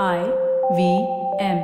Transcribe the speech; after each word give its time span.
I 0.00 0.20
V 0.76 0.82
M. 1.38 1.58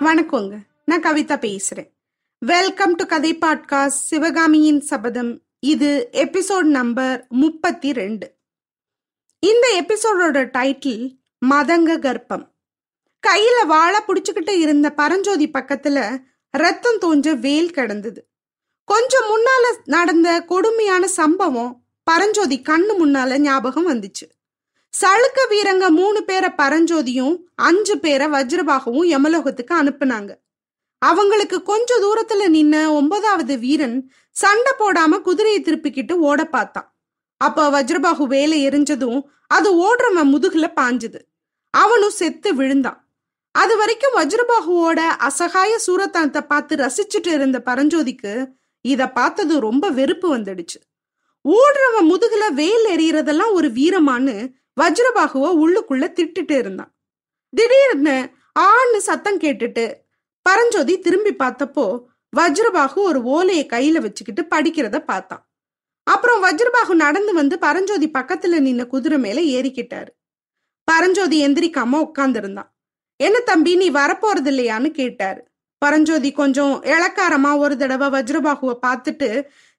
வணக்கங்க. 0.00 0.58
நான் 0.84 1.02
கவிதா 1.02 1.38
பேசுறேன். 1.38 1.90
வெல்கம் 2.38 2.94
டு 2.94 3.06
கதை 3.06 3.38
பாட்காஸ்ட் 3.38 3.86
சிவகாமியின் 3.86 4.80
சபதம். 4.80 5.42
இது 5.60 6.08
எபிசோட் 6.12 6.68
நம்பர் 6.78 7.26
முப்பத்தி 7.28 7.92
ரெண்டு 7.92 8.34
இந்த 9.38 9.84
எபிசோடோட 9.84 10.44
டைட்டில் 10.58 11.06
மதங்க 11.50 11.98
கர்ப்பம். 11.98 12.50
கையில 13.26 13.66
வாழை 13.66 14.00
புடிச்சுக்கிட்டு 14.08 14.50
இருந்த 14.50 14.90
பரஞ்சோதி 14.90 15.50
பக்கத்துல 15.50 16.30
ரத்தம் 16.56 16.98
தோஞ்ச 17.00 17.38
வேல் 17.38 17.70
கிடந்தது. 17.70 18.28
கொஞ்சம் 18.84 19.24
முன்னால 19.24 19.76
நடந்த 19.84 20.40
கொடுமையான 20.40 21.06
சம்பவம் 21.06 21.84
பரஞ்சோதி 22.02 22.62
கண்ணு 22.68 22.92
முன்னால 22.98 23.38
ஞாபகம் 23.38 23.88
வந்துச்சு. 23.88 24.26
சளுக்க 25.00 25.40
வீரங்க 25.50 25.88
மூணு 25.88 26.24
பேரை 26.24 26.50
பரஞ்சோதியும் 26.56 27.36
அஞ்சு 27.54 27.98
பேரை 27.98 28.26
வஜ்ரபாகவும் 28.26 29.08
யமலோகத்துக்கு 29.14 29.74
அனுப்புனாங்க. 29.74 30.34
அவங்களுக்கு 30.98 31.62
கொஞ்ச 31.62 31.98
தூரத்துல 32.00 32.42
நின்ன 32.48 32.88
ஒன்பதாவது 32.88 33.58
வீரன் 33.58 34.12
சண்டை 34.30 34.72
போடாம 34.78 35.20
குதிரையை 35.20 35.62
திருப்பிக்கிட்டு 35.62 36.12
ஓட 36.12 36.44
பார்த்தான். 36.44 36.96
அப்ப 37.36 37.70
வஜ்ரபாகு 37.70 38.26
வேலை 38.26 38.68
எரிஞ்சதும் 38.68 39.22
அது 39.46 39.68
ஓடுறவன் 39.86 40.30
முதுகுல 40.34 40.66
பாஞ்சுது. 40.80 41.20
அவனும் 41.70 42.10
செத்து 42.10 42.54
விழுந்தான். 42.54 43.01
அது 43.52 43.76
வரைக்கும் 43.76 44.16
வஜ்ரபாகுவோட 44.16 45.00
அசகாய 45.28 45.72
சூரத்தானத்தை 45.86 46.40
பார்த்து 46.40 46.76
ரசிச்சுட்டு 46.76 47.32
இருந்த 47.32 47.62
பரஞ்சோதிக்கு 47.64 48.32
இத 48.80 49.08
பார்த்தது 49.08 49.60
ரொம்ப 49.60 49.90
வெறுப்பு 49.90 50.36
வந்துடுச்சு. 50.36 50.78
ஓடுறவன் 51.44 52.08
முதுகுல 52.10 52.44
வேல் 52.52 52.86
எறியறதெல்லாம் 52.94 53.52
ஒரு 53.52 53.68
வீரமான்னு 53.68 54.36
வஜ்ரபாகுவ 54.80 55.50
உள்ளுக்குள்ள 55.62 56.04
திட்டுட்டு 56.12 56.54
இருந்தான். 56.58 56.92
திடீர்னு 57.52 58.30
ஆன்னு 58.60 58.96
சத்தம் 58.96 59.40
கேட்டுட்டு 59.40 59.94
பரஞ்சோதி 60.46 60.98
திரும்பி 60.98 61.32
பார்த்தப்போ 61.34 61.86
வஜ்ரபாகு 62.36 62.94
ஒரு 62.94 63.22
ஓலையை 63.22 63.66
கையில 63.66 63.98
வச்சுக்கிட்டு 63.98 64.42
படிக்கிறத 64.42 64.98
பார்த்தான். 64.98 65.42
அப்புறம் 66.06 66.42
வஜ்ரபாகு 66.44 66.94
நடந்து 66.94 67.32
வந்து 67.34 67.58
பரஞ்சோதி 67.58 68.10
பக்கத்துல 68.10 68.60
நின்ன 68.66 68.86
குதிரை 68.86 69.18
மேல 69.18 69.40
ஏறிக்கிட்டாரு. 69.40 70.12
பரஞ்சோதி 70.84 71.46
எந்திரிக்காம 71.46 72.08
உட்கார்ந்திருந்தான். 72.08 72.71
என்ன 73.26 73.38
தம்பி 73.40 73.72
நீ 73.76 73.88
வரப்போறது 73.90 74.50
இல்லையான்னு 74.52 74.90
கேட்டாரு. 75.00 75.40
பரஞ்சோதி 75.82 76.30
கொஞ்சம் 76.32 76.74
இளக்காரமா 76.94 77.50
ஒரு 77.62 77.74
தடவை 77.76 78.08
வஜ்ரபாகுவை 78.14 78.74
பார்த்துட்டு 78.86 79.28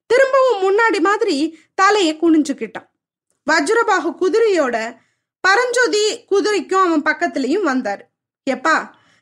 திரும்பவும் 0.10 0.64
முன்னாடி 0.66 1.00
மாதிரி 1.00 1.38
தலையை 1.74 2.14
குனிஞ்சுக்கிட்டான். 2.22 2.90
வஜ்ரபாகு 3.52 4.10
குதிரையோட 4.22 4.78
பரஞ்சோதி 5.44 6.04
குதிரைக்கும் 6.26 6.86
அவன் 6.86 7.08
பக்கத்துலயும் 7.10 7.70
வந்தாரு. 7.72 8.04
எப்பா 8.50 8.76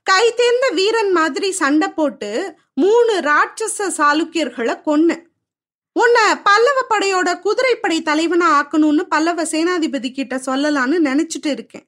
கை 0.03 0.23
தேர்ந்த 0.39 0.67
வீரன் 0.69 1.11
மாதிரி 1.11 1.49
சண்டை 1.51 1.87
போட்டு 1.89 2.29
மூணு 2.73 3.13
ராட்சச 3.29 3.87
சாளுக்கியர்களை 3.97 4.75
கொன்ன. 4.87 5.09
உன்னை 5.95 6.25
பல்லவ 6.43 6.79
படையோட 6.89 7.29
குதிரைப்படை 7.39 7.97
தலைவனா 8.01 8.47
ஆக்கணும்னு 8.59 9.03
பல்லவ 9.13 9.43
சேனாதிபதி 9.43 10.09
கிட்ட 10.11 10.35
சொல்லலான்னு 10.45 10.97
நினைச்சிட்டு 11.09 11.49
இருக்கேன். 11.55 11.85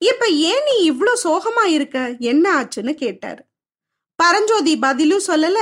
இப்ப 0.00 0.26
ஏன் 0.44 0.64
நீ 0.64 0.74
இவ்ளோ 0.84 1.12
சோகமா 1.24 1.64
இருக்க? 1.66 1.98
என்ன 2.18 2.44
ஆச்சுன்னு 2.54 2.94
கேட்டாரு. 2.94 3.42
பரஞ்சோதி 4.18 4.78
பதிலும் 4.78 5.26
சொல்லல 5.26 5.58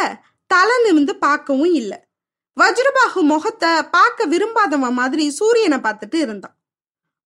தலை 0.51 0.77
நிமிந்து 0.85 1.15
பார்க்கவும் 1.19 1.75
இல்லை. 1.75 1.99
வஜ்ரபாகு 2.57 3.21
முகத்தை 3.23 3.71
பார்க்க 3.91 4.27
விரும்பாதவன் 4.27 4.93
மாதிரி 4.93 5.31
சூரியனை 5.31 5.79
பார்த்துட்டு 5.79 6.15
இருந்தான். 6.15 6.57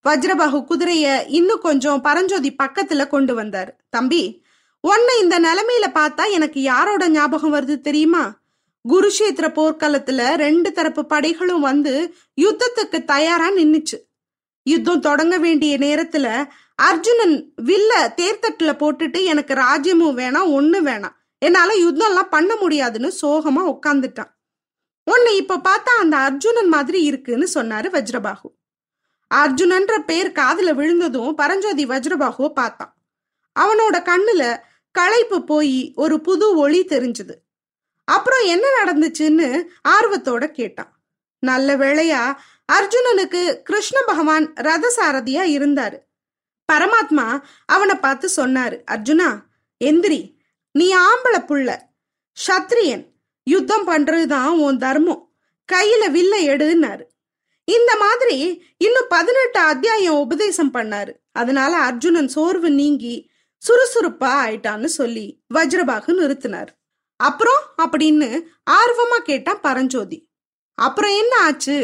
வஜ்ரபாகு 0.05 0.59
குதிரைய 0.69 1.07
இன்னும் 1.29 1.61
கொஞ்சம் 1.61 2.01
பரஞ்சோதி 2.01 2.51
பக்கத்துல 2.63 3.05
கொண்டு 3.09 3.33
வந்தாரு. 3.35 3.73
தம்பி 3.89 4.23
உன்னை 4.85 5.15
இந்த 5.21 5.37
நிலைமையில 5.41 5.87
பார்த்தா 5.95 6.25
எனக்கு 6.31 6.63
யாரோட 6.63 7.09
ஞாபகம் 7.09 7.55
வருது 7.55 7.77
தெரியுமா? 7.81 8.25
குருஷேத்திர 8.85 9.47
போர்க்களத்துல 9.53 10.37
ரெண்டு 10.37 10.73
தரப்பு 10.73 11.03
படைகளும் 11.07 11.61
வந்து 11.61 11.95
யுத்தத்துக்கு 12.39 13.05
தயாரா 13.05 13.49
நின்னுச்சு. 13.51 13.99
யுத்தம் 14.67 15.01
தொடங்க 15.01 15.39
வேண்டிய 15.39 15.79
நேரத்துல 15.79 16.27
அர்ஜுனன் 16.83 17.53
வில்ல 17.63 17.93
தேர்தட்டுல 18.17 18.73
போட்டுட்டு 18.81 19.25
எனக்கு 19.25 19.55
ராஜ்யமும் 19.55 20.19
வேணாம் 20.21 20.51
ஒண்ணு 20.59 20.79
வேணாம். 20.89 21.17
என்னால 21.39 21.75
யுத்தம் 21.75 22.09
எல்லாம் 22.09 22.29
பண்ண 22.29 22.57
முடியாதுன்னு 22.57 23.13
சோகமா 23.23 23.63
உட்காந்துட்டான் 23.75 24.33
உன்னை 25.05 25.37
இப்ப 25.37 25.57
பார்த்தா 25.57 25.95
அந்த 25.99 26.17
அர்ஜுனன் 26.17 26.69
மாதிரி 26.69 27.03
இருக்குன்னு 27.03 27.47
சொன்னாரு 27.55 27.89
வஜ்ரபாகு. 27.97 28.49
அர்ஜுனன்ற 29.35 29.99
பேர் 29.99 30.31
காதுல 30.31 30.75
விழுந்ததும் 30.75 31.35
பரஞ்சோதி 31.35 31.87
வஜ்ரபாகுவை 31.87 32.49
பார்த்தான். 32.49 32.97
அவனோட 33.61 33.97
கண்ணுல 34.05 34.61
களைப்பு 34.91 35.45
போய் 35.45 35.93
ஒரு 35.97 36.21
புது 36.21 36.57
ஒளி 36.57 36.85
தெரிஞ்சது. 36.85 37.35
அப்புறம் 38.05 38.45
என்ன 38.45 38.67
நடந்துச்சுன்னு 38.85 39.65
ஆர்வத்தோட 39.89 40.47
கேட்டான். 40.47 40.93
நல்ல 41.39 41.77
வேளையா 41.77 42.37
அர்ஜுனனுக்கு 42.73 43.63
கிருஷ்ண 43.63 44.01
பகவான் 44.07 44.53
ரதசாரதியா 44.53 45.45
இருந்தாரு. 45.57 45.99
பரமாத்மா 46.73 47.27
அவனை 47.67 47.95
பார்த்து 47.95 48.29
சொன்னாரு 48.37 48.77
அர்ஜுனா 48.91 49.29
எந்திரி 49.81 50.21
நீ 50.75 50.87
ஆம்பளை 50.95 51.41
புள்ள. 51.49 51.69
சத்ரியன் 52.37 53.05
யுத்தம் 53.43 53.87
பண்றதுதான் 53.89 54.53
உன் 54.65 54.79
தர்மம். 54.79 55.23
கையில 55.73 56.05
வில்ல 56.17 56.35
எடுன்னாரு. 56.53 57.05
இந்த 57.69 57.93
மாதிரி 57.97 58.39
இன்னும் 58.77 59.09
பதினெட்டு 59.09 59.61
அத்தியாயம் 59.61 60.19
உபதேசம் 60.19 60.75
பண்ணாரு. 60.75 61.13
அதனால 61.33 61.73
அர்ஜுனன் 61.79 62.29
சோர்வு 62.29 62.71
நீங்கி 62.71 63.15
சுறுசுறுப்பா 63.63 64.31
ஆயிட்டான்னு 64.43 64.89
சொல்லி 64.99 65.27
வஜ்ரபாகு 65.55 66.13
நிறுத்தினார். 66.21 66.71
அப்புறம் 67.21 67.63
அப்படின்னு 67.83 68.29
ஆர்வமா 68.71 69.19
கேட்டான் 69.23 69.61
பரஞ்சோதி 69.61 70.19
அப்புறம் 70.79 71.15
என்ன 71.17 71.35
ஆச்சு? 71.41 71.79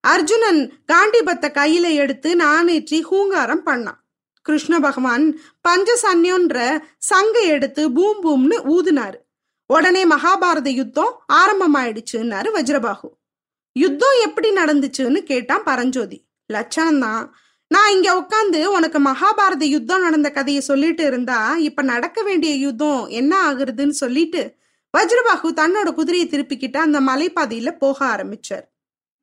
அர்ஜுனன் 0.00 0.62
காண்டிபத்தை 0.92 1.48
கையில 1.58 1.86
எடுத்து 1.94 2.30
நானேற்றி 2.36 2.98
ஹூங்காரம் 3.10 3.66
பண்ணான். 3.66 4.00
கிருஷ்ண 4.46 4.80
பகவான் 4.80 5.24
பஞ்சசன்யோன்ற 5.68 6.58
சங்கை 6.98 7.44
எடுத்து 7.46 7.82
பூம் 7.92 8.20
பூம்னு 8.24 8.56
ஊதுனாரு. 8.74 9.18
உடனே 9.70 10.02
மகாபாரத 10.04 10.68
யுத்தம் 10.68 11.12
ஆரம்பமாயிடுச்சுன்னாரு 11.32 12.48
வஜ்ரபாகு. 12.56 13.08
யுத்தம் 13.72 14.18
எப்படி 14.22 14.48
நடந்துச்சுன்னு 14.52 15.20
கேட்டான் 15.30 15.62
பரஞ்சோதி. 15.62 16.18
லட்சணம் 16.46 17.00
தான் 17.00 17.24
நான் 17.70 17.92
இங்க 17.92 18.08
உட்காந்து 18.20 18.64
உனக்கு 18.64 18.98
மகாபாரத 18.98 19.62
யுத்தம் 19.62 20.00
நடந்த 20.00 20.28
கதையை 20.30 20.62
சொல்லிட்டு 20.62 21.06
இருந்தா 21.06 21.56
இப்ப 21.68 21.82
நடக்க 21.82 22.22
வேண்டிய 22.22 22.54
யுத்தம் 22.54 23.06
என்ன 23.20 23.52
ஆகுறதுன்னு 23.52 23.96
சொல்லிட்டு 24.02 24.42
வஜ்ரபாகு 24.94 25.48
தன்னோட 25.60 25.88
குதிரையை 25.94 26.26
திருப்பிக்கிட்டு 26.28 26.76
அந்த 26.76 26.98
மலைப்பாதையில 27.00 27.70
போக 27.78 27.98
ஆரம்பிச்சார். 28.06 28.66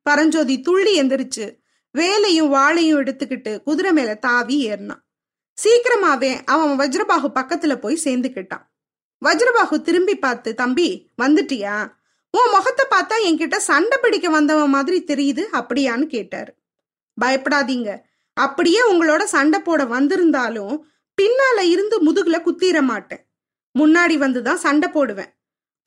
பரஞ்சோதி 0.06 0.56
துள்ளி 0.60 0.92
எந்திரிச்சு 1.02 1.46
வேலையும் 1.94 2.52
வாழையும் 2.54 3.00
எடுத்துக்கிட்டு 3.00 3.52
குதிரை 3.62 3.92
மேல 3.92 4.10
தாவி 4.14 4.56
ஏறினான். 4.70 5.02
சீக்கிரமாவே 5.64 6.40
அவன் 6.44 6.78
வஜ்ரபாகு 6.78 7.28
பக்கத்துல 7.34 7.76
போய் 7.76 8.00
சேர்ந்துக்கிட்டான். 8.04 8.64
வஜ்ரபாகு 9.24 9.82
திரும்பி 9.82 10.18
பார்த்து 10.18 10.54
தம்பி 10.54 11.10
வந்துட்டியா? 11.22 11.92
உன் 12.30 12.50
முகத்தை 12.52 12.86
பார்த்தா 12.90 13.30
என்கிட்ட 13.30 13.56
சண்டை 13.56 13.98
பிடிக்க 14.02 14.28
வந்தவன் 14.28 14.70
மாதிரி 14.70 15.04
தெரியுது 15.06 15.42
அப்படியான்னு 15.52 16.06
கேட்டாரு. 16.06 16.54
பயப்படாதீங்க. 17.24 18.00
அப்படியே 18.34 18.92
உங்களோட 18.92 19.22
சண்டை 19.22 19.60
போட 19.60 19.84
வந்திருந்தாலும் 19.84 20.86
பின்னால 21.22 21.60
இருந்து 21.60 22.12
முதுகுல 22.12 22.42
குத்திர 22.42 22.82
மாட்டேன். 22.82 23.26
முன்னாடி 23.78 24.16
வந்துதான் 24.18 24.54
சண்டை 24.54 24.88
போடுவேன். 24.88 25.34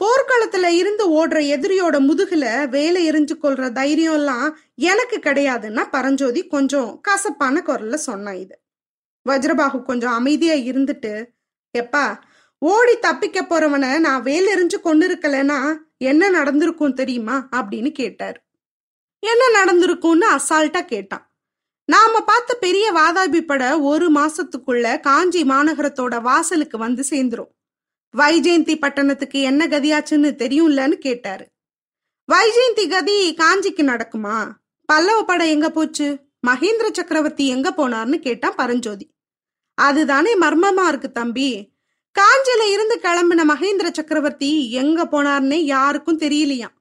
போர்க்களத்துல 0.03 0.67
இருந்து 0.67 1.27
ஓடுற 1.27 1.29
எதிரியோட 1.29 1.97
முதுகுல 2.09 2.69
வேலை 2.69 3.09
எரிஞ்சு 3.09 3.35
கொள்ற 3.41 3.71
தைரியம் 3.71 4.13
எல்லாம் 4.13 4.57
எனக்கு 4.75 5.17
கிடையாதுன்னா 5.17 5.89
பரஞ்சோதி 5.91 6.47
கொஞ்சம் 6.47 6.99
கசப்பான 7.01 7.63
குரல்ல 7.65 7.93
சொன்னான் 7.93 8.35
இது. 8.35 8.59
வஜ்ரபாகு 9.29 9.83
கொஞ்சம் 9.83 10.11
அமைதியா 10.11 10.53
இருந்துட்டு 10.53 11.25
எப்பா 11.77 12.21
ஓடி 12.57 12.99
தப்பிக்க 12.99 13.41
போறவனை 13.41 13.99
நான் 13.99 14.21
வேல் 14.21 14.47
எறிஞ்சு 14.47 14.79
கொண்டு 14.79 15.07
இருக்கலன்னா 15.07 15.77
என்ன 15.97 16.29
நடந்திருக்கும் 16.29 16.93
தெரியுமா? 16.93 17.47
அப்படின்னு 17.51 17.91
கேட்டார். 17.91 18.47
என்ன 19.19 19.63
நடந்திருக்கும்னு 19.63 20.39
அசால்ட்டா 20.39 20.85
கேட்டான். 20.85 21.35
நாம 21.85 22.21
பார்த்த 22.21 22.53
பெரிய 22.53 22.93
வாதாபி 22.93 23.41
பட 23.41 23.79
ஒரு 23.79 24.11
மாசத்துக்குள்ள 24.11 24.99
காஞ்சி 24.99 25.43
மாநகரத்தோட 25.43 26.21
வாசலுக்கு 26.21 26.77
வந்து 26.77 27.03
சேர்ந்துரும். 27.09 27.51
வைஜெயந்தி 28.17 28.75
பட்டணத்துக்கு 28.75 29.41
என்ன 29.41 29.67
கதியாச்சுன்னு 29.67 30.31
தெரியும்லன்னு 30.35 30.93
கேட்டாரு. 30.93 31.51
வைஜெயந்தி 32.31 32.89
கதி 32.89 33.33
காஞ்சிக்கு 33.33 33.85
நடக்குமா? 33.85 34.49
பல்லவ 34.85 35.25
படம் 35.25 35.47
எங்க 35.47 35.69
போச்சு? 35.69 36.19
மகேந்திர 36.47 36.91
சக்கரவர்த்தி 36.91 37.47
எங்க 37.47 37.73
போனார்னு 37.77 38.15
கேட்டான் 38.15 38.55
பரஞ்சோதி. 38.55 39.14
அதுதானே 39.75 40.37
மர்மமா 40.37 40.87
இருக்கு 40.87 41.11
தம்பி. 41.11 41.73
காஞ்சில 42.19 42.71
இருந்து 42.71 42.99
கிளம்பின 43.03 43.41
மகேந்திர 43.49 43.91
சக்கரவர்த்தி 43.91 44.71
எங்க 44.71 45.05
போனார்னே 45.05 45.53
யாருக்கும் 45.53 46.19
தெரியலையாம். 46.19 46.75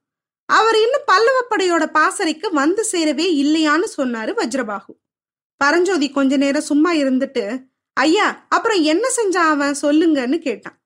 அவர் 0.46 0.76
இன்னும் 0.76 1.06
பல்லவப்படையோட 1.12 1.86
பாசறைக்கு 1.86 2.52
வந்து 2.52 2.86
சேரவே 2.92 3.26
இல்லையான்னு 3.42 3.84
சொன்னாரு 3.96 4.32
வஜ்ரபாகு. 4.36 5.00
பரஞ்சோதி 5.56 6.10
கொஞ்ச 6.10 6.36
நேரம் 6.36 6.62
சும்மா 6.62 6.92
இருந்துட்டு 6.92 7.62
ஐயா 7.92 8.46
அப்புறம் 8.48 8.82
என்ன 8.82 9.08
செஞ்சா 9.16 9.36
அவன்? 9.36 9.74
சொல்லுங்கன்னு 9.82 10.38
கேட்டான். 10.38 10.82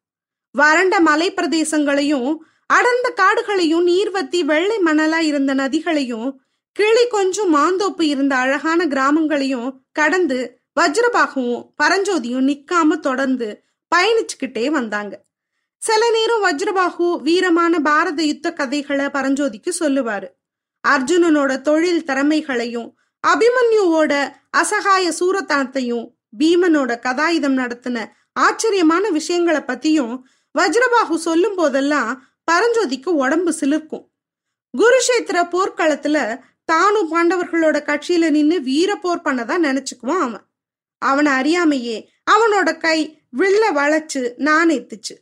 வறண்ட 0.51 1.01
மலை 1.01 1.33
பிரதேசங்களையும் 1.33 2.37
அடர்ந்த 2.67 3.15
காடுகளையும் 3.17 3.87
நீர்வத்தி 3.87 4.41
வெள்ளை 4.41 4.79
மணலா 4.85 5.17
இருந்த 5.17 5.55
நதிகளையும் 5.55 6.37
கிளி 6.73 7.07
கொஞ்சம் 7.07 7.55
மாந்தோப்பு 7.55 8.03
இருந்த 8.03 8.37
அழகான 8.37 8.87
கிராமங்களையும் 8.87 9.77
கடந்து 9.93 10.58
வஜ்ரபாகவும் 10.79 11.63
பரஞ்சோதியும் 11.83 12.47
நிக்காம 12.51 13.01
தொடர்ந்து 13.01 13.63
பயணிச்சுக்கிட்டே 13.95 14.67
வந்தாங்க. 14.67 15.25
சில 15.79 16.11
நேரம் 16.11 16.45
வஜ்ரபாகு 16.45 17.07
வீரமான 17.25 17.79
பாரத 17.79 18.23
யுத்த 18.23 18.53
கதைகளை 18.53 19.07
பரஞ்சோதிக்கு 19.07 19.73
சொல்லுவாரு. 19.81 20.29
அர்ஜுனனோட 20.89 21.61
தொழில் 21.61 22.05
திறமைகளையும் 22.05 22.97
அபிமன்யுவோட 23.27 24.33
அசகாய 24.57 25.13
சூரத்தனத்தையும் 25.21 26.07
பீமனோட 26.39 26.91
கதாயுதம் 27.07 27.59
நடத்தின 27.63 28.07
ஆச்சரியமான 28.33 29.09
விஷயங்களை 29.09 29.61
பத்தியும் 29.61 30.21
வஜ்ரபாகு 30.59 31.15
சொல்லும் 31.15 31.55
போதெல்லாம் 31.55 32.27
பரஞ்சோதிக்கு 32.51 33.09
உடம்பு 33.09 33.55
சிலிர்க்கும். 33.61 34.05
குருஷேத்திர 34.79 35.39
போர்க்களத்துல 35.53 36.39
தானும் 36.65 37.13
பாண்டவர்களோட 37.13 37.77
கட்சியில 37.81 38.31
நின்னு 38.31 38.61
வீர 38.61 38.97
போர் 38.97 39.25
பண்ணதான் 39.25 39.65
நினைச்சுக்குவான் 39.67 40.25
அவன். 40.27 40.48
அவனை 40.99 41.33
அறியாமையே 41.33 42.07
அவனோட 42.31 42.79
கை 42.79 43.23
வில்ல 43.39 43.65
வளைச்சு 43.75 44.33
நானேத்துச்சு 44.39 45.15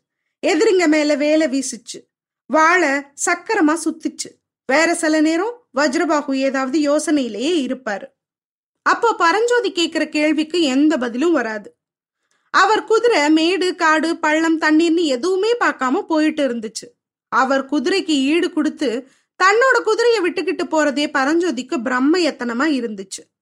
எதிரிங்க 0.47 0.87
மேல 0.87 1.15
வேலை 1.15 1.47
வீசிச்சு. 1.49 1.99
வாழை 2.47 2.89
சக்கரமா 3.27 3.77
சுத்திச்சு. 3.85 4.29
வேற 4.67 4.95
சில 4.95 5.21
நேரம் 5.21 5.67
வஜ்ரபாகு 5.75 6.35
ஏதாவது 6.35 6.79
யோசனையிலேயே 6.79 7.55
இருப்பாரு. 7.67 8.05
அப்போ 8.83 9.15
பரஞ்சோதி 9.15 9.73
கேட்கிற 9.73 10.09
கேள்விக்கு 10.09 10.61
எந்த 10.63 10.97
பதிலும் 10.97 11.33
வராது. 11.33 11.77
அவர் 12.51 12.85
குதிரை 12.85 13.31
மேடு 13.31 13.75
காடு 13.75 14.17
பள்ளம் 14.17 14.61
தண்ணீர்னு 14.61 15.05
எதுவுமே 15.05 15.57
பார்க்காம 15.57 16.03
போயிட்டு 16.03 16.49
இருந்துச்சு. 16.49 16.87
அவர் 17.29 17.69
குதிரைக்கு 17.69 18.17
ஈடு 18.27 18.53
கொடுத்து 18.53 19.09
தன்னோட 19.43 19.83
குதிரையை 19.85 20.23
விட்டுக்கிட்டு 20.23 20.65
போறதே 20.71 21.11
பரஞ்சோதிக்கு 21.11 21.83
பிரம்ம 21.83 22.19
எத்தனமா 22.19 22.67
இருந்துச்சு. 22.79 23.36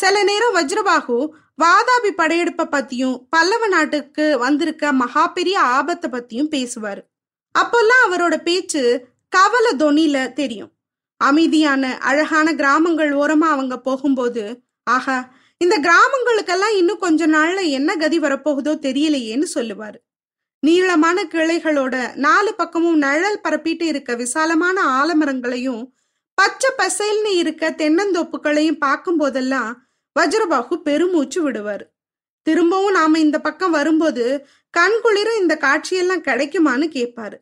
சில 0.00 0.22
நேரம் 0.22 0.54
வஜ்ரபாகு 0.54 1.16
வாதாபி 1.62 2.10
படையெடுப்பை 2.10 2.64
பத்தியும் 2.72 3.16
பல்லவ 3.28 3.66
நாட்டுக்கு 3.66 4.38
வந்திருக்க 4.38 4.92
மகா 4.92 5.26
பெரிய 5.26 5.60
ஆபத்தை 5.60 6.08
பத்தியும் 6.10 6.52
பேசுவாரு. 6.54 7.02
அப்பெல்லாம் 7.54 8.04
அவரோட 8.06 8.36
பேச்சு 8.42 8.82
கவல 9.28 9.66
தொனில 9.72 10.32
தெரியும். 10.32 10.70
அமைதியான 11.16 11.98
அழகான 12.00 12.54
கிராமங்கள் 12.54 13.12
ஓரமா 13.12 13.48
அவங்க 13.54 13.78
போகும்போது 13.78 14.44
ஆஹா 14.82 15.18
இந்த 15.60 15.76
கிராமங்களுக்கெல்லாம் 15.78 16.76
இன்னும் 16.76 16.98
கொஞ்ச 16.98 17.26
நாள்ல 17.26 17.60
என்ன 17.68 17.96
கதி 17.96 18.18
வரப்போகுதோ 18.20 18.74
தெரியலையேன்னு 18.86 19.48
சொல்லுவாரு. 19.54 19.98
நீளமான 20.62 21.18
கிளைகளோட 21.24 21.96
நாலு 22.14 22.54
பக்கமும் 22.54 22.98
நிழல் 22.98 23.44
பரப்பிட்டு 23.48 23.82
இருக்க 23.82 24.14
விசாலமான 24.14 24.78
ஆலமரங்களையும் 24.98 25.82
பச்சை 26.38 26.70
பசேல்னு 26.78 27.32
இருக்க 27.42 27.70
தென்னந்தோப்புகளையும் 27.78 28.82
பார்க்கும் 28.86 29.16
போதெல்லாம் 29.16 29.70
வஜ்ரபாகு 30.18 30.74
பெருமூச்சு 30.88 31.40
விடுவார். 31.42 31.84
திரும்பவும் 32.46 32.96
நாம 32.98 33.18
இந்த 33.18 33.38
பக்கம் 33.46 33.76
வரும்போது 33.78 34.24
கண்குளிர 34.74 35.28
இந்த 35.40 35.54
காட்சியெல்லாம் 35.66 36.26
கிடைக்குமான்னு 36.28 36.86
கேட்பாரு. 36.96 37.36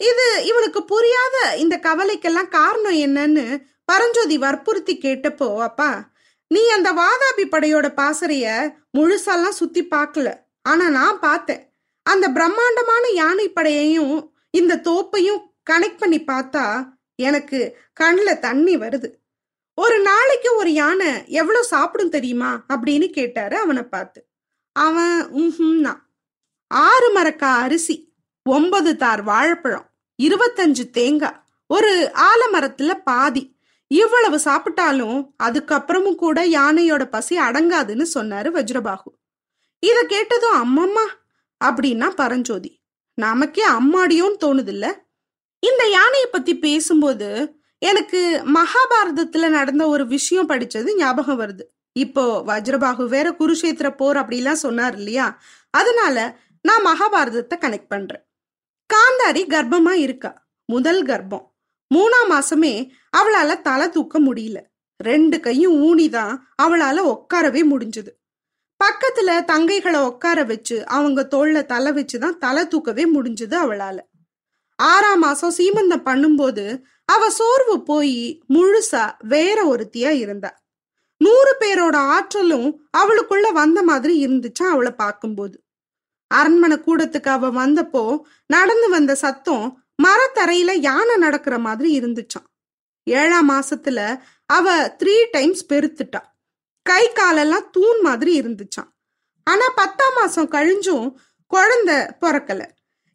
இது 0.00 0.26
இவனுக்கு 0.50 0.80
புரியாத 0.92 1.36
இந்த 1.56 1.74
கவலைக்கெல்லாம் 1.86 2.54
காரணம் 2.58 2.98
என்னன்னு 3.06 3.44
பரஞ்சோதி 3.84 4.36
வற்புறுத்தி 4.38 4.94
கேட்டப்போ 5.02 5.48
அப்பா 5.68 5.90
நீ 6.54 6.62
அந்த 6.68 6.88
வாதாபி 6.92 7.44
படையோட 7.50 7.86
பாசறைய 8.00 8.46
முழுசாலாம் 8.98 9.58
சுத்தி 9.60 9.82
பார்க்கல 9.84 10.28
ஆனா 10.62 10.84
நான் 10.98 11.18
பார்த்தேன். 11.20 11.62
அந்த 12.06 12.26
பிரம்மாண்டமான 12.36 13.04
யானை 13.20 13.46
படையையும் 13.48 14.16
இந்த 14.50 14.80
தோப்பையும் 14.88 15.42
கனெக்ட் 15.70 16.00
பண்ணி 16.02 16.18
பார்த்தா 16.30 16.64
எனக்கு 17.18 17.58
கண்ணில் 18.00 18.42
தண்ணி 18.46 18.74
வருது. 18.76 19.08
ஒரு 19.82 20.00
நாளைக்கு 20.00 20.56
ஒரு 20.56 20.72
யானை 20.72 21.10
எவ்வளவு 21.26 21.64
சாப்பிடும் 21.64 22.08
தெரியுமா? 22.08 22.64
அப்படின்னு 22.68 23.06
கேட்டாரு 23.08 23.56
அவனை 23.56 23.82
பார்த்து. 23.82 24.20
அவன் 24.72 25.28
உம்னா 25.34 25.94
ஆறு 26.66 27.08
மரக்கா 27.14 27.50
அரிசி 27.64 27.96
ஒன்பது 28.42 28.96
தார் 28.96 29.22
வாழைப்பழம் 29.22 29.86
இருபத்தஞ்சு 30.22 30.84
தேங்காய் 30.90 31.40
ஒரு 31.66 32.12
ஆலமரத்துல 32.28 32.94
பாதி. 33.04 33.58
இவ்வளவு 33.86 34.36
சாப்பிட்டாலும் 34.44 35.18
அதுக்கப்புறமும் 35.42 36.14
கூட 36.14 36.46
யானையோட 36.46 37.04
பசி 37.04 37.38
அடங்காதுன்னு 37.38 38.06
சொன்னாரு 38.14 38.48
வஜ்ரபாகு 38.56 39.10
இத 39.80 39.98
கேட்டதும் 40.08 40.58
அம்மம்மா 40.62 41.06
அப்படின்னா 41.64 42.08
பரஞ்சோதி. 42.10 42.70
நமக்கே 43.14 43.64
அம்மாடியோன்னு 43.68 44.38
தோணுதில்ல? 44.44 44.86
இந்த 45.58 45.82
யானையை 45.88 46.28
பத்தி 46.30 46.52
பேசும்போது 46.58 47.28
எனக்கு 47.84 48.42
மகாபாரதத்துல 48.54 49.48
நடந்த 49.48 49.88
ஒரு 49.88 50.06
விஷயம் 50.06 50.48
படிச்சது 50.48 50.96
ஞாபகம் 50.96 51.40
வருது. 51.40 51.62
இப்போ 51.92 52.42
வஜ்ரபாகு 52.46 53.06
வேற 53.06 53.30
குருஷேத்திர 53.30 53.96
போர் 53.96 54.16
அப்படிலாம் 54.16 54.52
சொன்னார் 54.52 54.96
இல்லையா? 54.96 55.42
அதனால 55.70 56.38
நான் 56.62 56.86
மகாபாரதத்தை 56.86 57.54
கனெக்ட் 57.54 57.88
பண்றேன். 57.88 58.26
காந்தாரி 58.94 59.46
கர்ப்பமா 59.48 59.90
இருக்கா? 59.90 60.48
முதல் 60.64 61.04
கர்ப்பம். 61.04 61.46
மூணாம் 61.94 62.30
மாசமே 62.30 62.90
அவளால 63.16 63.60
தலை 63.60 63.88
தூக்க 63.88 64.20
முடியல. 64.20 64.60
ரெண்டு 65.04 65.40
கையும் 65.40 65.82
ஊனிதான் 65.82 66.38
அவளால 66.62 66.98
உட்காரவே 67.00 67.62
முடிஞ்சது. 67.70 68.18
பக்கத்துல 68.84 69.44
தங்கைகளை 69.44 70.04
உட்கார 70.04 70.44
வச்சு 70.44 70.86
அவங்க 70.86 71.28
தோல்ல 71.30 71.64
தலை 71.64 71.92
வச்சுதான் 71.92 72.36
தலை 72.36 72.68
தூக்கவே 72.68 73.14
முடிஞ்சது 73.14 73.56
அவளால. 73.64 73.98
ஆறாம் 74.80 75.18
மாசம் 75.18 75.54
சீமந்தம் 75.56 76.06
பண்ணும்போது 76.08 76.64
அவ 77.04 77.30
சோர்வு 77.30 77.74
போய் 77.82 78.18
முழுசா 78.54 79.04
வேற 79.24 79.58
ஒருத்தியா 79.72 80.10
இருந்தா. 80.22 80.50
நூறு 81.20 81.52
பேரோட 81.60 81.96
ஆற்றலும் 82.14 82.68
அவளுக்குள்ள 82.98 83.46
வந்த 83.52 83.82
மாதிரி 83.82 84.14
இருந்துச்சா 84.26 84.66
அவளை 84.74 84.92
பார்க்கும்போது. 84.92 85.56
அரண்மனை 86.30 86.76
கூடத்துக்கு 86.76 87.28
அவ 87.28 87.50
வந்தப்போ 87.50 88.04
நடந்து 88.46 88.88
வந்த 88.88 89.12
சத்தம் 89.14 89.66
மரத்தரையில 90.02 90.72
யானை 90.80 91.16
நடக்கிற 91.16 91.58
மாதிரி 91.58 91.88
இருந்துச்சான் 92.00 92.46
ஏழாம் 93.06 93.48
மாசத்துல 93.50 94.00
அவ 94.46 94.66
த்ரீ 95.00 95.14
டைம்ஸ் 95.30 95.62
பெருத்துட்டா. 95.68 96.20
கை 96.86 97.04
காலெல்லாம் 97.12 97.70
தூண் 97.70 98.00
மாதிரி 98.00 98.32
இருந்துச்சான் 98.40 98.90
ஆனா 99.46 99.66
பத்தாம் 99.74 100.16
மாசம் 100.16 100.50
கழிஞ்சும் 100.50 101.06
குழந்தை 101.50 101.96
பிறக்கல. 102.22 102.62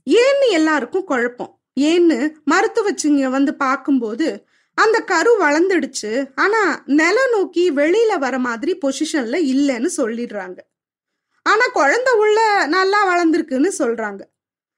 ஏன்னு 0.07 0.49
எல்லாருக்கும் 0.51 1.03
குழப்பம். 1.03 1.61
ஏன்னு 1.79 2.31
மருத்துவச்சிங்க 2.51 3.29
வந்து 3.29 3.55
பார்க்கும்போது 3.55 4.45
அந்த 4.73 4.99
கரு 4.99 5.31
வளர்ந்துடுச்சு. 5.41 6.31
ஆனா 6.35 6.83
நில 6.85 7.17
நோக்கி 7.31 7.71
வெளியில 7.71 8.17
வர 8.19 8.39
மாதிரி 8.39 8.77
பொசிஷன்ல 8.85 9.37
இல்லைன்னு 9.53 9.89
சொல்லிடுறாங்க. 9.97 10.57
ஆனா 11.43 11.65
குழந்தை 11.73 12.13
உள்ள 12.13 12.67
நல்லா 12.67 13.01
வளர்ந்துருக்குன்னு 13.11 13.71
சொல்றாங்க. 13.79 14.21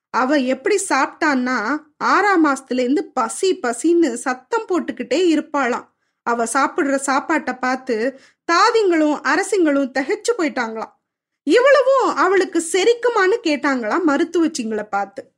அவ 0.10 0.38
எப்படி 0.38 0.77
சாப்பிட்டான்னா 0.89 1.77
ஆறாம் 1.98 2.46
மாசத்துல 2.46 2.84
இருந்து 2.86 3.05
பசி 3.13 3.60
பசின்னு 3.63 4.13
சத்தம் 4.13 4.67
போட்டுக்கிட்டே 4.69 5.19
இருப்பாளாம். 5.36 5.88
அவ 6.24 6.43
சாப்பிடுற 6.53 6.96
சாப்பாட்டை 6.96 7.53
பார்த்து 7.55 8.19
தாதிங்களும் 8.46 9.17
அரசிங்களும் 9.24 9.93
திகைச்சு 10.00 10.31
போயிட்டாங்களாம். 10.38 10.93
இவ்வளவும் 11.48 12.16
அவளுக்கு 12.16 12.63
செரிக்குமான்னு 12.72 13.36
கேட்டாங்களாம் 13.44 14.01
மருத்துவச்சிங்களை 14.08 14.84
பார்த்து. 14.84 15.32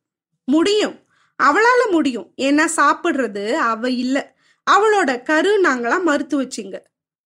முடியும். 0.43 0.99
அவளால 1.43 1.91
முடியும். 1.91 2.33
ஏன்னா 2.41 2.65
சாப்பிடுறது 2.75 3.51
அவ 3.51 3.91
இல்ல. 3.91 4.35
அவளோட 4.71 5.23
கரு 5.23 5.61
நாங்களாம் 5.61 6.07
மருத்துவச்சிங்க. 6.07 6.79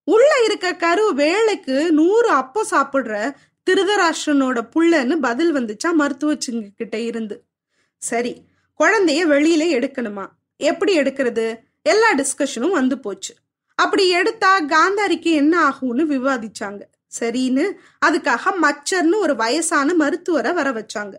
உள்ள 0.04 0.42
இருக்க 0.46 0.76
கரு 0.76 1.14
வேலைக்கு 1.14 1.92
நூறு 1.92 2.30
அப்போ 2.30 2.66
சாப்பிடுற 2.72 3.34
திருதராஷ்டனோட 3.70 4.60
புள்ளன்னு 4.76 5.16
பதில் 5.16 5.54
வந்துச்சா 5.54 5.92
மருத்துவச்சிங்க 6.00 6.68
கிட்ட 6.76 7.00
இருந்து. 7.00 7.44
சரி 7.98 8.42
குழந்தைய 8.80 9.24
வெளியில 9.34 9.66
எடுக்கணுமா? 9.80 10.28
எப்படி 10.58 10.98
எடுக்கிறது? 11.00 11.58
எல்லா 11.82 12.14
டிஸ்கஷனும் 12.14 12.72
வந்து 12.72 13.00
போச்சு. 13.00 13.36
அப்படி 13.76 14.10
எடுத்தா 14.10 14.62
காந்தாரிக்கு 14.62 15.22
என்ன 15.22 15.70
ஆகும்னு 15.70 16.06
விவாதிச்சாங்க. 16.06 16.82
சரின்னு 17.20 17.66
அதுக்காக 18.06 18.54
மச்சர்னு 18.62 19.18
ஒரு 19.18 19.36
வயசான 19.36 19.94
மருத்துவரை 19.94 20.54
வர 20.54 20.72
வச்சாங்க. 20.72 21.14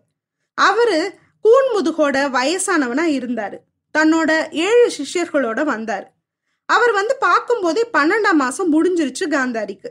அவரு 0.54 1.18
கூன்முதுகோட 1.44 2.16
வயசானவனா 2.38 3.04
இருந்தாரு. 3.18 3.58
தன்னோட 3.98 4.52
ஏழு 4.52 4.92
சிஷ்யர்களோட 4.98 5.60
வந்தாரு. 5.72 6.06
அவர் 6.66 6.92
வந்து 6.92 7.16
பார்க்கும்போதே 7.16 7.88
பன்னெண்டாம் 7.92 8.32
மாசம் 8.32 8.72
முடிஞ்சிருச்சு 8.72 9.24
காந்தாரிக்கு. 9.24 9.90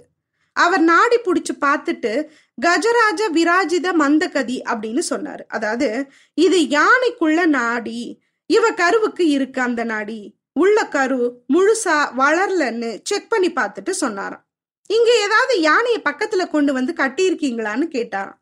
அவர் 0.53 0.81
நாடி 0.81 1.15
புடிச்சு 1.15 1.53
பார்த்துட்டு 1.61 2.27
கஜராஜ 2.61 3.21
விராஜித 3.33 3.87
மந்தகதி 3.99 4.57
அப்படின்னு 4.69 5.01
சொன்னாரு. 5.09 5.43
அதாவது 5.47 6.07
இது 6.33 6.57
யானைக்குள்ள 6.57 7.45
நாடி 7.45 8.21
இவ 8.45 8.71
கருவுக்கு 8.71 9.27
இருக்கு 9.27 9.61
அந்த 9.61 9.83
நாடி. 9.83 10.35
உள்ள 10.53 10.87
கரு 10.87 11.43
முழுசா 11.53 11.95
வளரலன்னு 12.17 12.99
செக் 13.03 13.29
பண்ணி 13.29 13.51
பார்த்துட்டு 13.51 13.89
சொன்னாராம். 13.89 14.45
இங்க 14.87 15.19
ஏதாவது 15.19 15.61
யானையை 15.61 16.01
பக்கத்துல 16.01 16.49
கொண்டு 16.49 16.73
வந்து 16.73 16.93
கட்டியிருக்கீங்களான்னு 16.93 17.85
கேட்டாராம் 17.89 18.39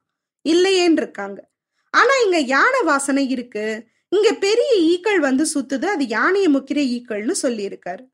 இல்லையேன்னு 0.49 0.97
இருக்காங்க. 0.97 1.49
ஆனா 1.89 2.13
இங்க 2.25 2.39
யானை 2.39 2.81
வாசனை 2.83 3.29
இருக்கு. 3.29 3.85
இங்க 4.09 4.33
பெரிய 4.33 4.75
ஈக்கள் 4.75 5.19
வந்து 5.19 5.45
சுத்துது 5.53 5.85
அது 5.85 6.07
யானையை 6.07 6.49
முக்கிற 6.49 6.81
ஈக்கள்னு 6.81 7.33
சொல்லியிருக்காரு. 7.41 8.09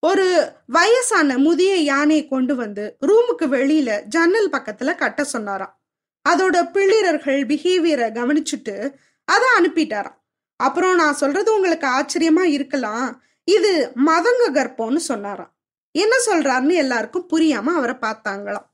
ஒரு 0.00 0.52
வயசான 0.66 1.38
முதிய 1.38 1.76
யானையை 1.76 2.28
கொண்டு 2.28 2.54
வந்து 2.54 2.96
ரூமுக்கு 3.06 3.42
வெளியில 3.42 4.02
ஜன்னல் 4.02 4.50
பக்கத்துல 4.50 4.94
கட்ட 4.94 5.24
சொன்னாராம். 5.24 5.80
அதோட 6.28 6.70
பிள்ளிரர்கள் 6.70 7.46
பிஹேவியரை 7.46 8.10
கவனிச்சுட்டு 8.12 8.94
அதை 9.24 9.46
அனுப்பிட்டாராம். 9.58 10.18
அப்புறம் 10.56 10.94
நான் 10.94 11.14
சொல்றது 11.14 11.54
உங்களுக்கு 11.54 11.86
ஆச்சரியமா 11.86 12.42
இருக்கலாம். 12.42 13.22
இது 13.44 13.92
மதங்க 14.06 14.44
கர்ப்பம்னு 14.46 14.96
சொன்னாராம். 14.96 15.55
என்ன 16.04 16.14
சொல்றாருன்னு 16.26 16.74
எல்லாருக்கும் 16.84 17.28
புரியாம 17.32 17.74
அவரை 17.78 17.96
பார்த்தாங்களாம். 18.06 18.66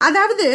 அதாவது 0.00 0.46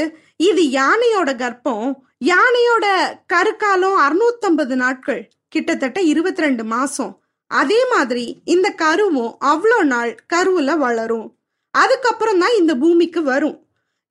இது 0.50 0.64
யானையோட 0.80 1.30
கர்ப்பம் 1.44 1.88
யானையோட 2.32 2.86
கருக்காலம் 3.34 3.98
அறுநூத்தம்பது 4.06 4.76
நாட்கள் 4.84 5.22
கிட்டத்தட்ட 5.54 6.00
இருபத்தி 6.12 6.42
ரெண்டு 6.46 6.64
மாசம். 6.74 7.14
அதே 7.52 7.80
மாதிரி 7.94 8.26
இந்த 8.54 8.68
கருவும் 8.82 9.32
அவ்வளோ 9.52 9.80
நாள் 9.94 10.12
கருவுல 10.34 10.72
வளரும். 10.78 11.28
அதுக்கப்புறம் 11.74 12.42
தான் 12.44 12.58
இந்த 12.60 12.74
பூமிக்கு 12.82 13.22
வரும். 13.24 13.58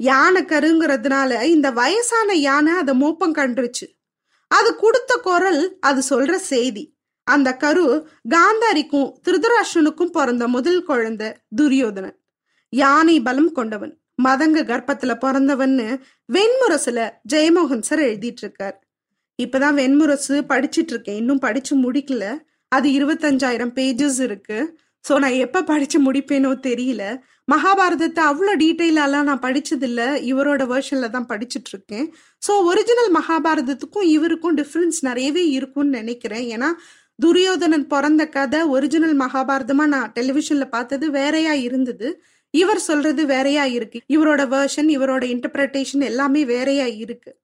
யானை 0.00 0.40
கருங்கிறதுனால 0.52 1.30
இந்த 1.54 1.68
வயசான 1.80 2.34
யானை 2.48 2.72
அதை 2.80 2.94
மோப்பம் 3.02 3.36
கண்டுருச்சு. 3.38 3.86
அது 4.50 4.70
கொடுத்த 4.82 5.12
குரல் 5.28 5.62
அது 5.88 6.00
சொல்ற 6.10 6.34
செய்தி. 6.52 6.84
அந்த 7.34 7.48
கரு 7.62 7.86
காந்தாரிக்கும் 8.34 9.08
திருதராஷ்டனுக்கும் 9.26 10.14
பிறந்த 10.16 10.44
முதல் 10.56 10.82
குழந்தை 10.90 11.28
துரியோதனன். 11.60 12.16
யானை 12.72 13.16
பலம் 13.28 13.52
கொண்டவன் 13.58 13.94
மதங்க 14.26 14.58
கர்ப்பத்துல 14.70 15.12
பிறந்தவன்னு 15.24 15.86
வெண்முரசுல 16.34 17.00
ஜெயமோகன் 17.32 17.86
சார் 17.88 18.02
எழுதிட்டு 18.08 18.42
இருக்கார் 18.44 18.76
இப்பதான் 19.38 19.78
வெண்முரசு 19.80 20.36
படிச்சிட்டு 20.52 20.92
இருக்கேன் 20.94 21.18
இன்னும் 21.20 21.44
படிச்சு 21.46 21.74
முடிக்கல. 21.84 22.24
அது 22.72 22.88
இருபத்தஞ்சாயிரம் 22.98 23.72
பேஜஸ் 23.76 24.20
இருக்கு. 24.26 24.58
ஸோ 25.04 25.18
நான் 25.22 25.36
எப்போ 25.44 25.60
படிச்சு 25.68 25.98
முடிப்பேனோ 26.06 26.50
தெரியல. 26.66 27.02
மகாபாரதத்தை 27.48 28.22
அவ்வளோ 28.30 28.54
டீட்டெயிலெல்லாம் 28.62 29.28
நான் 29.28 29.44
படிச்சதில்ல. 29.44 30.00
இவரோட 30.30 30.62
வேர்ஷனில் 30.72 31.14
தான் 31.14 31.28
படிச்சுட்டு 31.30 31.70
இருக்கேன் 31.72 32.06
ஸோ 32.42 32.52
ஒரிஜினல் 32.70 33.10
மகாபாரதத்துக்கும் 33.18 34.08
இவருக்கும் 34.16 34.56
டிஃப்ரென்ஸ் 34.60 34.98
நிறையவே 35.08 35.44
இருக்கும்னு 35.56 35.98
நினைக்கிறேன். 36.00 36.44
ஏன்னா 36.54 36.70
துரியோதனன் 37.22 37.86
பிறந்த 37.86 38.26
கதை 38.26 38.62
ஒரிஜினல் 38.62 39.18
மகாபாரதமா 39.18 39.86
நான் 39.86 40.12
டெலிவிஷன்ல 40.14 40.64
பார்த்தது 40.68 41.10
வேறையா 41.10 41.52
இருந்தது. 41.52 42.22
இவர் 42.50 42.78
சொல்றது 42.78 43.26
வேறையா 43.26 43.64
இருக்கு. 43.64 43.98
இவரோட 44.08 44.42
வேர்ஷன் 44.54 44.88
இவரோட 44.96 45.24
இன்டர்பிரட்டேஷன் 45.34 46.04
எல்லாமே 46.04 46.44
வேறையா 46.44 46.86
இருக்கு. 46.86 47.36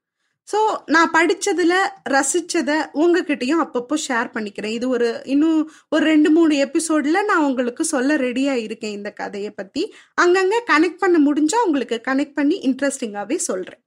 ஸோ 0.53 0.77
நான் 0.87 1.11
படிச்சதுல 1.13 1.75
ரசிச்சதை 2.11 2.77
உங்ககிட்டயும் 2.95 3.63
அப்பப்போ 3.65 3.97
ஷேர் 4.09 4.29
பண்ணிக்கிறேன். 4.35 4.75
இது 4.79 4.89
ஒரு 4.89 5.21
இன்னும் 5.25 5.71
ஒரு 5.89 6.05
ரெண்டு 6.05 6.31
மூணு 6.31 6.55
எபிசோட்ல 6.65 7.25
நான் 7.25 7.45
உங்களுக்கு 7.45 7.85
சொல்ல 7.85 8.17
ரெடியா 8.17 8.53
இருக்கேன் 8.53 8.93
இந்த 8.93 9.11
கதையை 9.13 9.51
பத்தி. 9.51 9.95
அங்கங்க 10.23 10.59
கனெக்ட் 10.73 10.99
பண்ண 10.99 11.19
முடிஞ்சா 11.19 11.61
உங்களுக்கு 11.65 12.01
கனெக்ட் 12.09 12.35
பண்ணி 12.35 12.61
இன்ட்ரெஸ்டிங்காவே 12.61 13.35
சொல்றேன். 13.35 13.81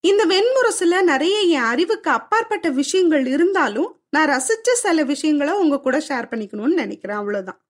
இந்த 0.00 0.24
வெண்முரசுல 0.26 1.02
நிறைய 1.02 1.40
என் 1.40 1.70
அறிவுக்கு 1.72 2.10
அப்பாற்பட்ட 2.10 2.68
விஷயங்கள் 2.70 3.26
இருந்தாலும் 3.26 3.92
நான் 4.10 4.28
ரசிச்ச 4.28 4.72
சில 4.72 5.04
விஷயங்களை 5.04 5.52
உங்க 5.52 5.80
கூட 5.80 5.98
ஷேர் 5.98 6.30
பண்ணிக்கணும்னு 6.30 6.82
நினைக்கிறேன். 6.82 7.16
அவ்வளவுதான். 7.16 7.60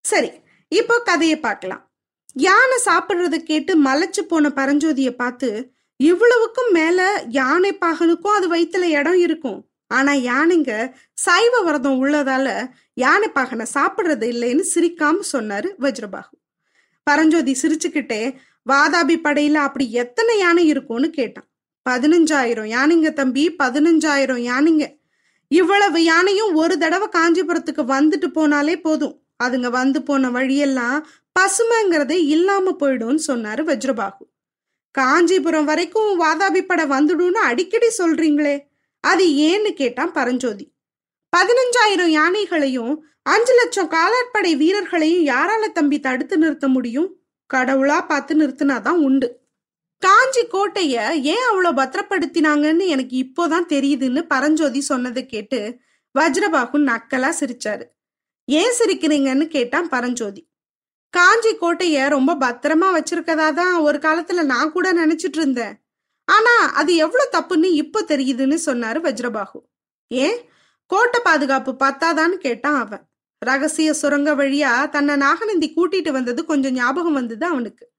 சரி 0.00 0.30
இப்போ 0.68 1.00
கதையை 1.00 1.40
பார்க்கலாம். 1.40 1.90
யானை 2.32 2.78
சாப்பிட்றத 2.84 3.36
கேட்டு 3.36 3.82
மலைச்சு 3.84 4.20
போன 4.20 4.48
பரஞ்சோதியை 4.48 5.10
பார்த்து 5.10 5.74
இவ்வளவுக்கும் 5.96 6.72
மேல 6.72 7.24
யானை 7.28 7.78
பாகனுக்கும் 7.80 8.36
அது 8.38 8.56
வயிற்றுல 8.56 8.82
இடம் 8.82 9.14
இருக்கும். 9.14 9.68
ஆனா 9.86 10.12
யானைங்க 10.12 10.92
சைவ 11.12 11.62
விரதம் 11.62 12.04
உள்ளதால 12.04 12.70
யானை 12.94 13.28
பாகனை 13.28 13.66
சாப்பிட்றது 13.74 14.22
இல்லைன்னு 14.22 14.64
சிரிக்காம 14.74 15.16
சொன்னாரு 15.32 15.68
வஜ்ரபாகு. 15.80 16.34
பரஞ்சோதி 17.02 17.56
சிரிச்சுக்கிட்டே 17.62 18.36
வாதாபி 18.70 19.16
படையில 19.24 19.54
அப்படி 19.54 19.92
எத்தனை 19.92 20.38
யானை 20.38 20.66
இருக்கும்னு 20.66 21.10
கேட்டான். 21.10 21.48
பதினஞ்சாயிரம் 21.90 22.70
யானைங்க 22.76 23.12
தம்பி 23.12 23.54
பதினஞ்சாயிரம் 23.62 24.42
யானைங்க. 24.50 24.95
இவ்வளவு 25.48 26.04
யானையும் 26.04 26.54
ஒரு 26.54 26.78
தடவை 26.78 27.08
காஞ்சிபுரத்துக்கு 27.08 27.82
வந்துட்டு 27.84 28.26
போனாலே 28.34 28.80
போதும். 28.80 29.22
அதுங்க 29.44 29.70
வந்து 29.70 30.02
போன 30.02 30.30
வழியெல்லாம் 30.30 31.06
பசுமைங்கிறதே 31.40 32.24
இல்லாம 32.26 32.76
போயிடும்னு 32.80 33.18
சொன்னாரு 33.26 33.62
வஜ்ரபாகு. 33.62 34.24
காஞ்சிபுரம் 34.90 35.64
வரைக்கும் 35.64 36.20
வாதாபி 36.20 36.62
படம் 36.62 36.90
வந்துடும்னு 36.90 37.30
அடிக்கடி 37.30 37.86
சொல்றீங்களே 37.98 38.60
அது 39.00 39.26
ஏன்னு 39.26 39.72
கேட்டான் 39.72 40.12
பரஞ்சோதி. 40.12 40.72
பதினஞ்சாயிரம் 41.36 42.14
யானைகளையும் 42.18 42.96
அஞ்சு 43.22 43.54
லட்சம் 43.54 43.90
காலாட்படை 43.90 44.56
வீரர்களையும் 44.56 45.36
யாரால 45.36 45.72
தம்பி 45.72 46.00
தடுத்து 46.00 46.38
நிறுத்த 46.38 46.68
முடியும்? 46.68 47.16
கடவுளா 47.54 48.06
பார்த்து 48.06 48.34
நிறுத்தினாதான் 48.34 48.98
உண்டு. 49.08 49.45
காஞ்சி 50.02 50.46
கோட்டைய 50.46 51.14
ஏன் 51.14 51.44
அவ்வளவு 51.48 51.82
பத்திரப்படுத்தினாங்கன்னு 51.82 52.86
எனக்கு 52.86 53.16
இப்போதான் 53.22 53.68
தெரியுதுன்னு 53.68 54.22
பரஞ்சோதி 54.22 54.80
சொன்னதை 54.80 55.26
கேட்டு 55.26 55.78
வஜ்ரபாகு 56.18 56.78
நக்கலா 56.90 57.30
சிரிச்சாரு. 57.40 57.84
ஏன் 58.44 58.74
சிரிக்கிறீங்கன்னு 58.78 59.46
கேட்டான் 59.46 59.88
பரஞ்சோதி. 59.88 60.48
காஞ்சி 61.10 61.56
கோட்டைய 61.56 62.08
ரொம்ப 62.08 62.34
பத்திரமா 62.34 62.88
வச்சிருக்கதா 62.98 63.52
தான் 63.54 63.74
ஒரு 63.74 63.98
காலத்துல 63.98 64.44
நான் 64.44 64.72
கூட 64.72 64.92
நினைச்சிட்டு 64.92 65.36
இருந்தேன். 65.36 65.74
ஆனா 66.24 66.72
அது 66.72 66.94
எவ்வளவு 66.94 67.30
தப்புன்னு 67.32 67.64
இப்போ 67.64 68.02
தெரியுதுன்னு 68.02 68.58
சொன்னாரு 68.66 69.00
வஜ்ரபாகு. 69.00 69.60
ஏன்? 70.08 70.38
கோட்டை 70.86 71.20
பாதுகாப்பு 71.24 71.76
பத்தாதான்னு 71.84 72.36
கேட்டான் 72.36 72.78
அவன். 72.78 73.04
ரகசிய 73.38 73.92
சுரங்க 73.92 74.34
வழியா 74.34 74.88
தன்னை 74.88 75.16
நாகநந்தி 75.16 75.72
கூட்டிட்டு 75.76 76.10
வந்தது 76.10 76.44
கொஞ்சம் 76.44 76.72
ஞாபகம் 76.72 77.12
வந்தது 77.12 77.46
அவனுக்கு. 77.46 77.90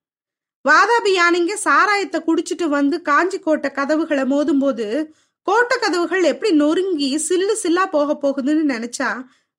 வாதாபி 0.68 1.12
யானைங்க 1.20 1.54
சாராயத்தை 1.54 2.20
குடிச்சிட்டு 2.28 2.66
வந்து 2.68 3.02
காஞ்சி 3.02 3.40
கோட்டை 3.40 3.72
கதவுகளை 3.72 4.24
மோதும் 4.24 4.60
போது 4.60 5.16
கோட்டை 5.48 5.78
கதவுகள் 5.80 6.24
எப்படி 6.24 6.52
நொறுங்கி 6.56 7.10
சில்லு 7.30 7.54
சில்லா 7.64 7.84
போக 7.86 8.18
போகுதுன்னு 8.24 8.64
நினைச்சா 8.74 9.10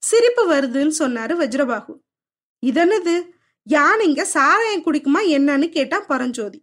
சிரிப்பு 0.03 0.43
வருதுன்னு 0.53 0.95
சொன்னாரு 0.99 1.35
வஜ்ரபாகு. 1.43 1.93
இதனது 2.63 3.15
யானைங்க 3.67 4.23
சாராயம் 4.23 4.85
குடிக்குமா 4.85 5.21
என்னன்னு 5.37 5.69
கேட்டா 5.69 6.01
பரஞ்சோதி. 6.01 6.59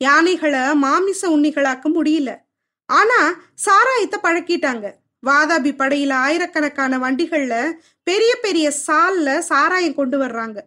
யானைகளை 0.00 0.62
மாமிச 0.74 1.22
உண்ணிகளாக்க 1.28 1.86
முடியல. 1.96 2.30
ஆனா 2.88 3.20
சாராயத்தை 3.54 4.18
பழக்கிட்டாங்க. 4.22 4.86
வாதாபி 5.26 5.70
படையில 5.80 6.12
ஆயிரக்கணக்கான 6.12 6.98
வண்டிகள்ல 6.98 7.54
பெரிய 8.02 8.32
பெரிய 8.36 8.72
சால்ல 8.86 9.38
சாராயம் 9.38 9.94
கொண்டு 9.94 10.18
வர்றாங்க. 10.18 10.58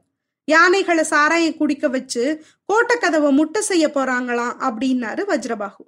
யானைகளை 0.47 1.03
சாராயம் 1.03 1.57
குடிக்க 1.57 1.85
வச்சு 1.87 2.23
கோட்டக்கதவை 2.69 3.29
முட்டை 3.31 3.61
செய்ய 3.61 3.87
போறாங்களாம் 3.87 4.53
அப்படின்னாரு 4.67 5.21
வஜ்ரபாகு. 5.31 5.83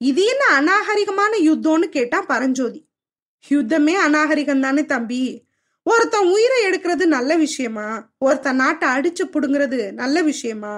இது 0.00 0.22
என்ன 0.24 0.44
அநாகரிகமான 0.58 1.32
யுத்தம்னு 1.38 1.86
கேட்டா 1.96 2.20
பரஞ்சோதி. 2.20 2.80
யுத்தமே 3.50 3.94
அநாகரிகம் 4.06 4.60
தானே 4.60 4.84
தம்பி. 4.84 5.46
ஒருத்தன் 5.82 6.26
உயிரை 6.26 6.58
எடுக்கிறது 6.66 7.04
நல்ல 7.06 7.36
விஷயமா? 7.36 7.88
ஒருத்தன் 8.18 8.56
நாட்டை 8.56 8.88
அடிச்சு 8.88 9.24
புடுங்கிறது 9.24 9.92
நல்ல 9.92 10.22
விஷயமா? 10.22 10.74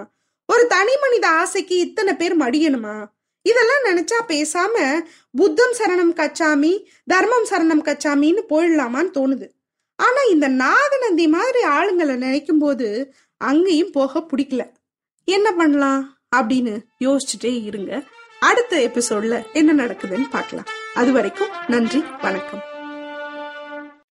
ஒரு 0.46 0.66
தனி 0.66 0.94
மனித 1.00 1.28
ஆசைக்கு 1.28 1.76
இத்தனை 1.78 2.14
பேர் 2.14 2.40
மடியணுமா? 2.40 2.96
இதெல்லாம் 3.42 3.84
நினைச்சா 3.84 4.18
பேசாம 4.28 5.04
புத்தம் 5.30 5.74
சரணம் 5.78 6.14
கச்சாமி 6.16 6.72
தர்மம் 7.06 7.48
சரணம் 7.50 7.86
கச்சாமின்னு 7.88 8.42
போயிடலாமான்னு 8.48 9.16
தோணுது. 9.18 9.46
ஆனா 10.00 10.22
இந்த 10.30 10.48
நாகநந்தி 10.48 11.26
மாதிரி 11.28 11.60
ஆளுங்களை 11.64 12.16
நினைக்கும் 12.16 12.58
போது 12.58 13.14
அங்கேயும் 13.36 13.90
போக 13.90 14.26
பிடிக்கல. 14.30 14.72
என்ன 15.24 15.52
பண்ணலாம்? 15.52 16.18
அப்படின்னு 16.36 16.80
யோசிச்சுட்டே 17.04 17.64
இருங்க. 17.64 18.02
அடுத்த 18.40 18.90
எபிசோட்ல 18.92 19.52
என்ன 19.52 19.84
நடக்குதுன்னு 19.84 20.30
பார்க்கலாம். 20.30 20.66
அது 20.94 21.12
வரைக்கும் 21.12 21.48
நன்றி 21.68 22.04
வணக்கம். 22.20 22.69